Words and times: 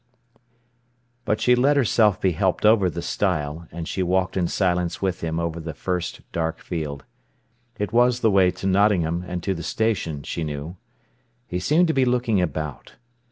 But 1.25 1.39
she 1.39 1.53
let 1.53 1.77
herself 1.77 2.19
be 2.19 2.31
helped 2.31 2.65
over 2.65 2.89
the 2.89 3.03
stile, 3.03 3.67
and 3.71 3.87
she 3.87 4.01
walked 4.01 4.35
in 4.35 4.47
silence 4.47 4.99
with 4.99 5.21
him 5.21 5.39
over 5.39 5.59
the 5.59 5.75
first 5.75 6.21
dark 6.31 6.57
field. 6.57 7.05
It 7.77 7.93
was 7.93 8.21
the 8.21 8.31
way 8.31 8.49
to 8.49 8.65
Nottingham 8.65 9.23
and 9.27 9.43
to 9.43 9.53
the 9.53 9.61
station, 9.61 10.23
she 10.23 10.43
knew. 10.43 10.75
He 11.45 11.59
seemed 11.59 11.85
to 11.85 11.93
be 11.93 12.03
looking 12.03 12.41
about. 12.41 12.95